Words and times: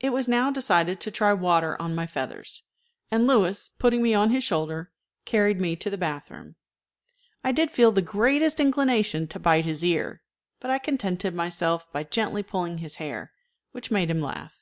It 0.00 0.14
was 0.14 0.28
now 0.28 0.50
decided 0.50 0.98
to 1.00 1.10
try 1.10 1.34
water 1.34 1.76
on 1.78 1.94
my 1.94 2.06
feathers, 2.06 2.62
and 3.10 3.26
Louis, 3.26 3.68
putting 3.78 4.00
me 4.02 4.14
on 4.14 4.30
his 4.30 4.42
shoulder, 4.42 4.90
carried 5.26 5.60
me 5.60 5.76
to 5.76 5.90
the 5.90 5.98
bath 5.98 6.30
room. 6.30 6.56
I 7.44 7.52
did 7.52 7.70
feel 7.70 7.92
the 7.92 8.00
greatest 8.00 8.60
inclination 8.60 9.28
to 9.28 9.38
bite 9.38 9.66
his 9.66 9.84
ear, 9.84 10.22
but 10.58 10.70
I 10.70 10.78
contented 10.78 11.34
myself 11.34 11.86
by 11.92 12.02
gently 12.02 12.42
pulling 12.42 12.78
his 12.78 12.94
hair, 12.94 13.30
which 13.72 13.90
made 13.90 14.08
him 14.08 14.22
laugh. 14.22 14.54